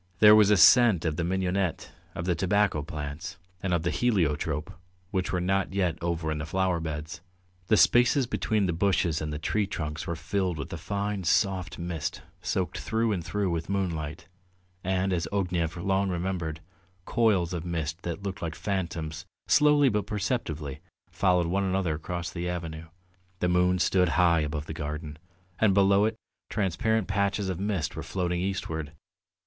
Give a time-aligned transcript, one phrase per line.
[0.17, 4.73] There was a scent of the mignonette, of the tobacco plants, and of the heliotrope,
[5.11, 7.21] which were not yet over in the flower beds.
[7.67, 11.77] The spaces between the bushes and the tree trunks were filled with a fine soft
[11.77, 14.27] mist soaked through and through with moonlight,
[14.83, 16.61] and, as Ognev long remembered,
[17.05, 20.79] coils of mist that looked like phantoms slowly but perceptibly
[21.11, 22.87] followed one another across the avenue.
[23.37, 25.19] The moon stood high above the garden,
[25.59, 26.15] and below it
[26.49, 28.93] transparent patches of mist were floating eastward.